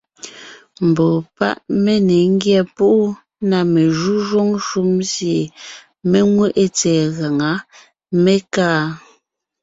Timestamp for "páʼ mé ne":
1.37-2.17